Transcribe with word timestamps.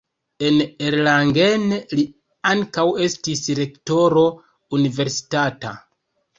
En 0.45 0.55
Erlangen 0.87 1.67
li 1.99 2.07
ankaŭ 2.53 2.87
estis 3.09 3.45
rektoro 3.63 4.27
universitata. 4.81 5.79